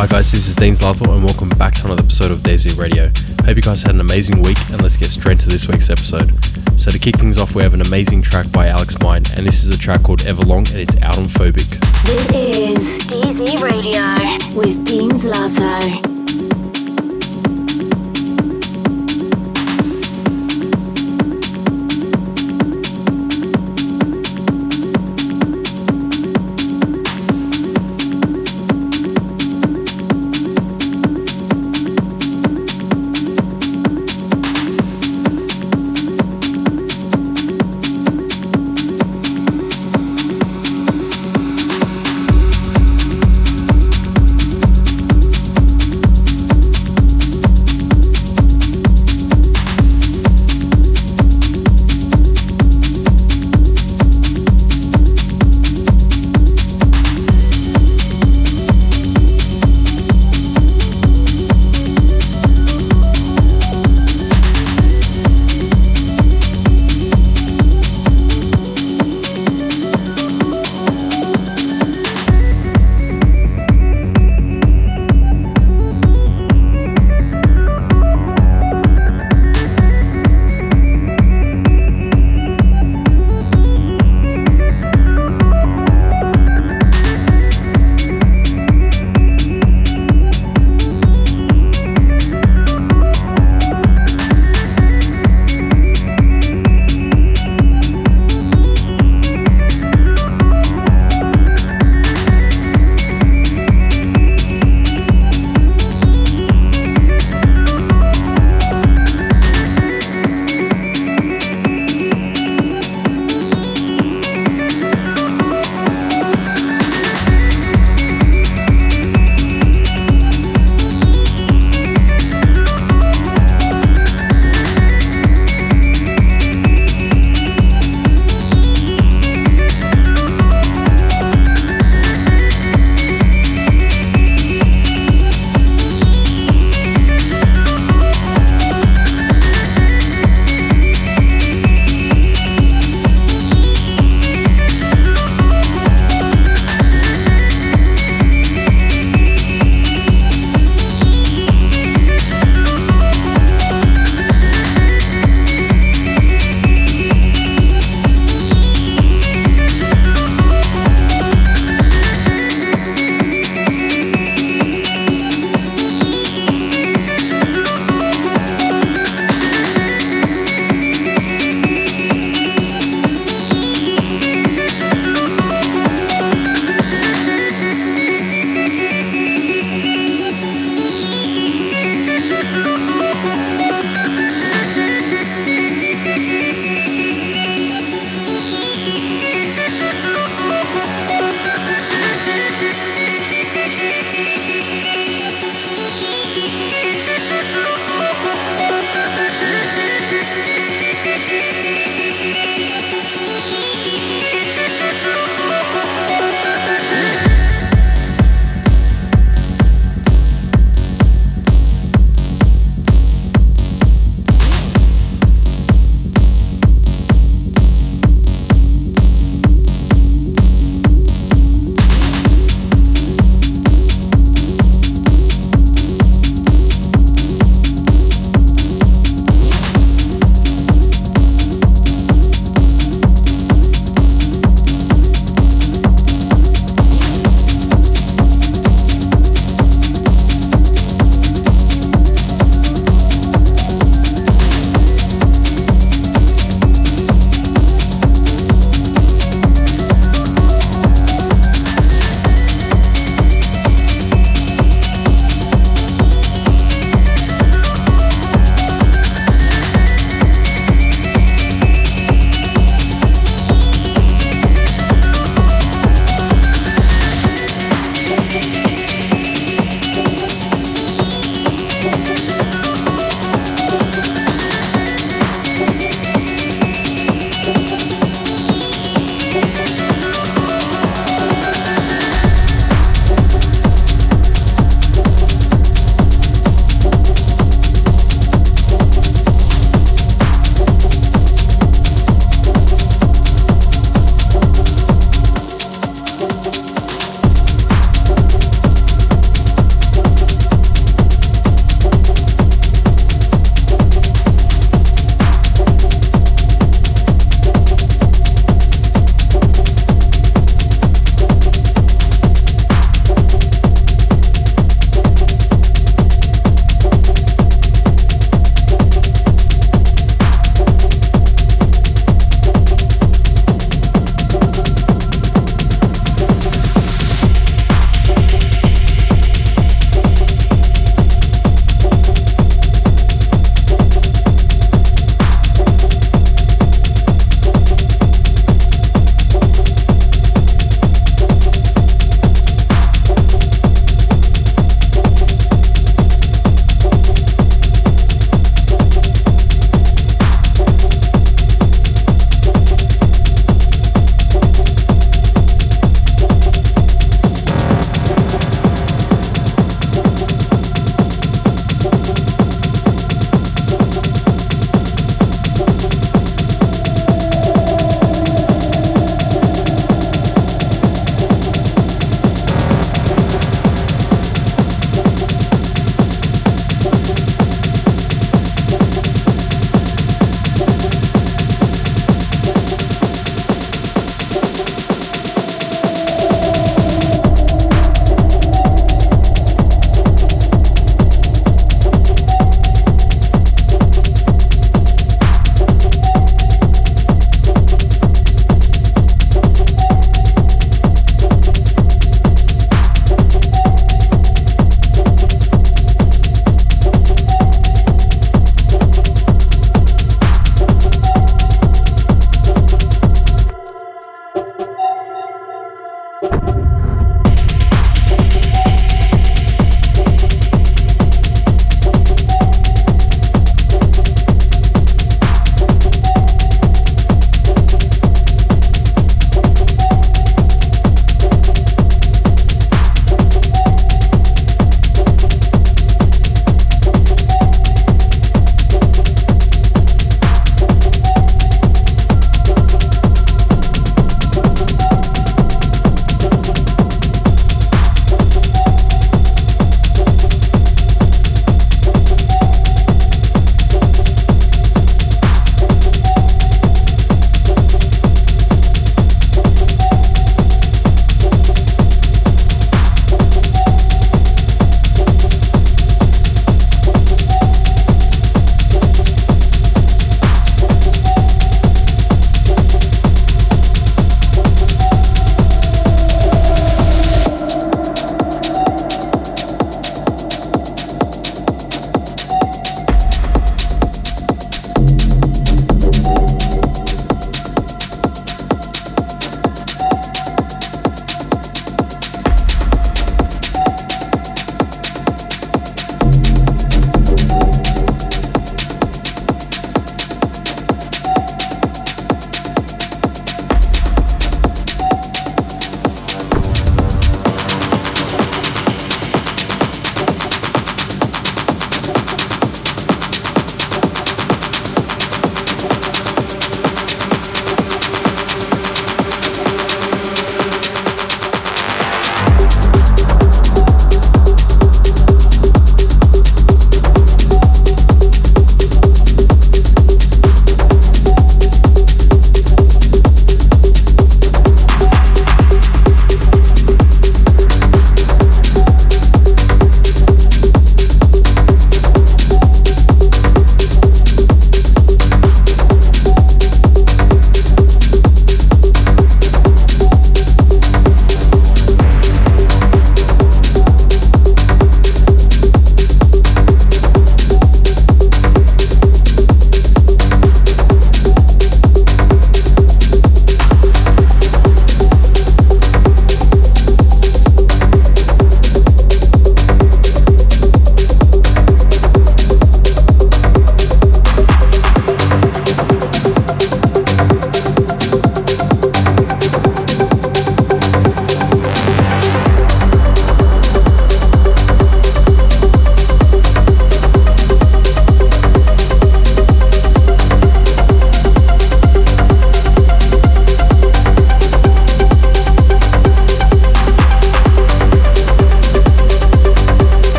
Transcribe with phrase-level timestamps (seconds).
[0.00, 3.10] Hi guys, this is Dean Zlato and welcome back to another episode of DZ Radio.
[3.44, 6.32] Hope you guys had an amazing week and let's get straight to this week's episode.
[6.80, 9.62] So to kick things off, we have an amazing track by Alex Mine and this
[9.62, 11.68] is a track called Everlong and it's out on Phobiq.
[12.06, 14.00] This is DZ Radio
[14.58, 16.19] with Dean Zlato.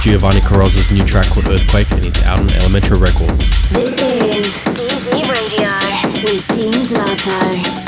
[0.00, 3.50] Giovanni Carozza's new track called Earthquake, and it's out on Elemental Records.
[3.68, 5.68] This is DZ Radio
[6.24, 7.79] with Dean Zlato.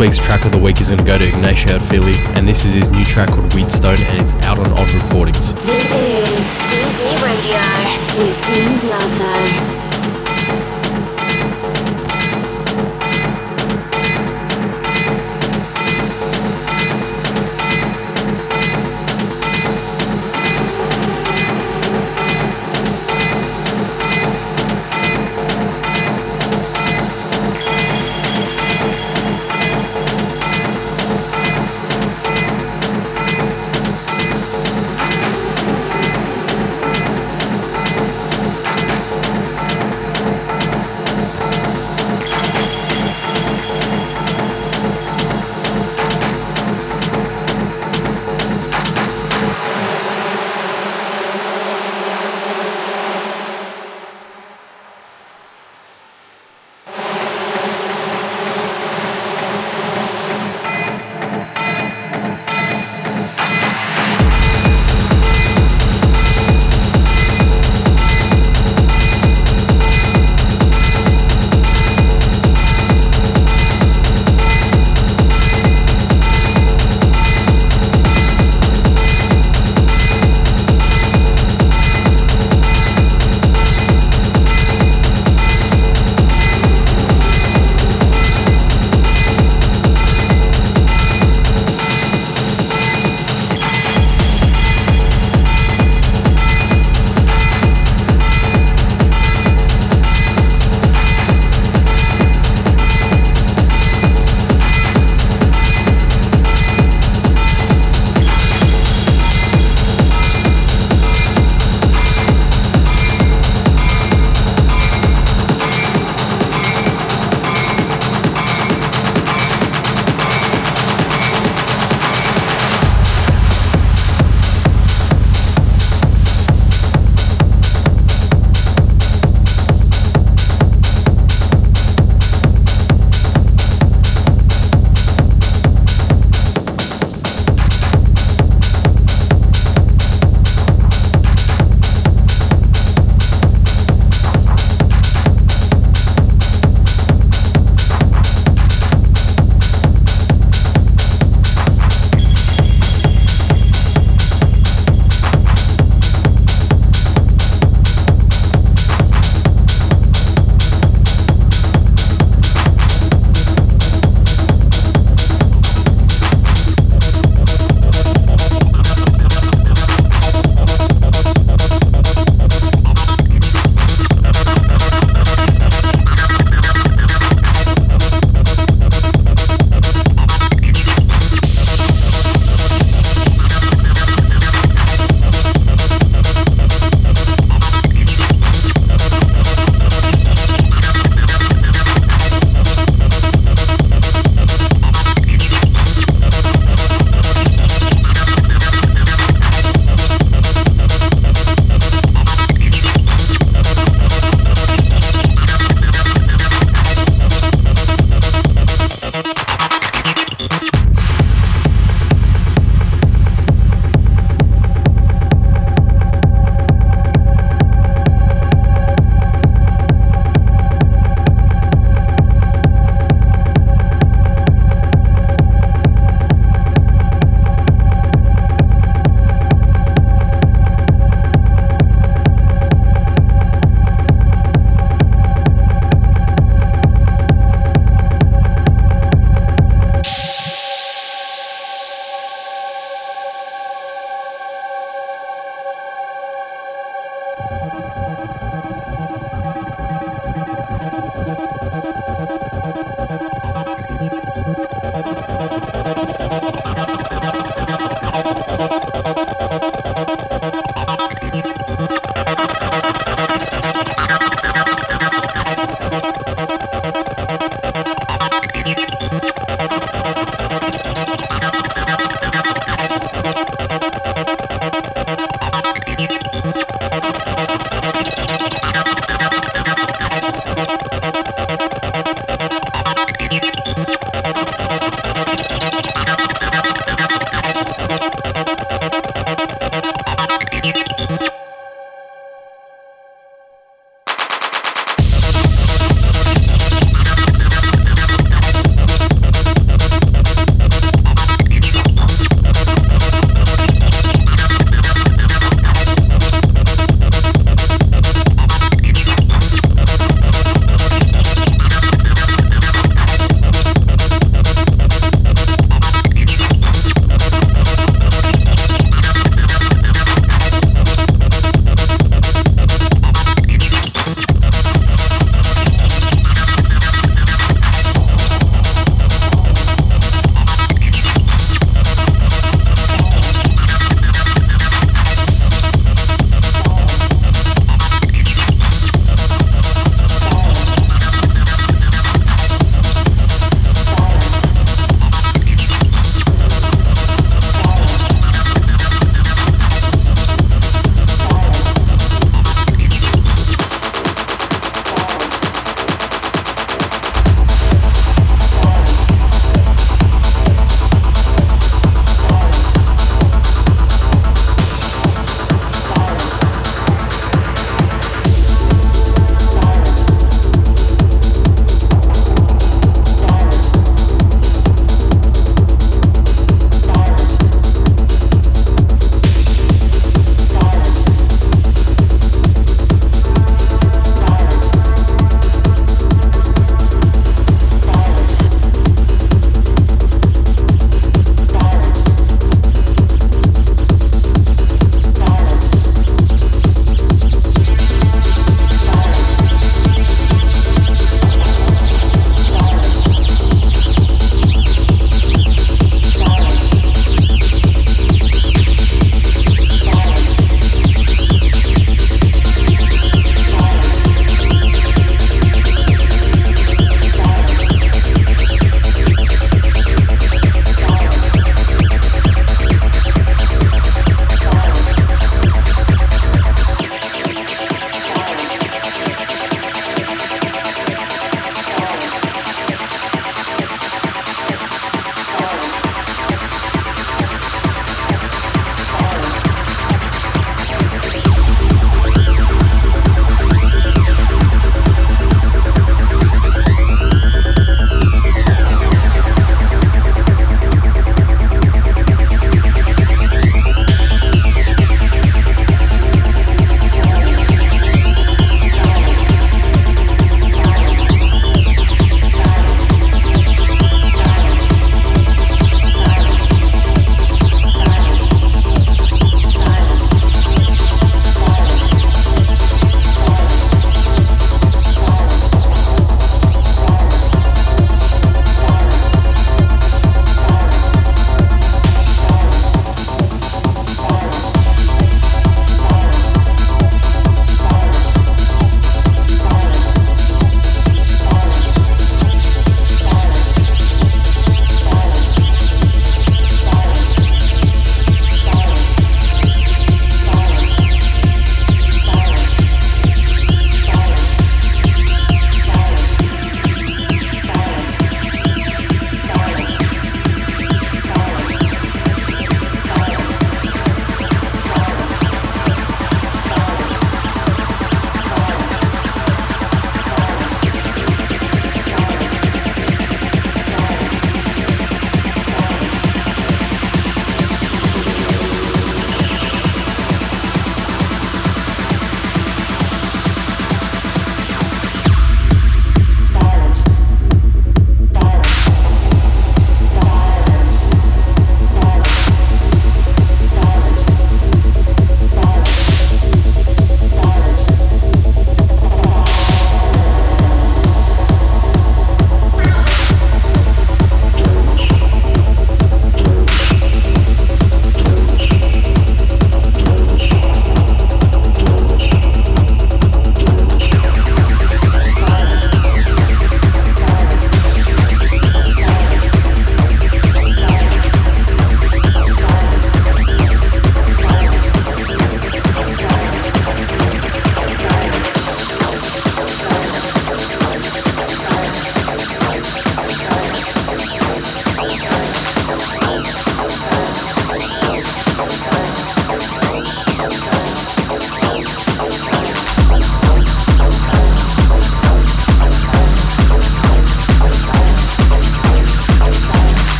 [0.00, 2.72] Week's track of the week is going to go to Ignacio Arfeli, and this is
[2.72, 5.52] his new track called Wheatstone, and it's out on Odd Recordings.
[5.52, 9.79] This is DZ Radio with Dean.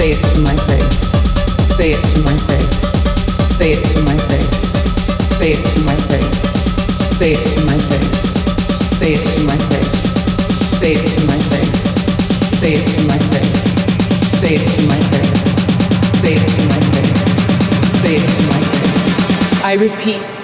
[0.00, 1.12] Say it to my face.
[1.76, 2.80] Say it to my face.
[3.52, 4.48] Say it to my face.
[5.36, 6.40] Say it to my face.
[7.18, 8.22] Say it to my face.
[8.96, 9.92] Say it to my face.
[10.80, 11.84] Say it to my face.
[12.56, 13.60] Say it to my face.
[14.40, 15.36] Say it to my face.
[16.16, 17.20] Say it to my face.
[18.00, 19.62] Say it to my face.
[19.62, 20.39] I repeat.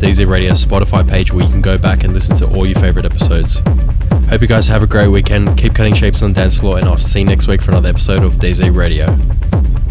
[0.00, 3.04] DZ Radio Spotify page where you can go back and listen to all your favorite
[3.04, 3.58] episodes.
[4.30, 6.86] Hope you guys have a great weekend, keep cutting shapes on the dance floor, and
[6.86, 9.04] I'll see you next week for another episode of DZ Radio.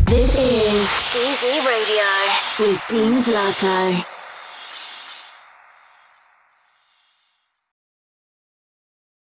[0.05, 4.18] This is DZ Radio with Dean Zlato.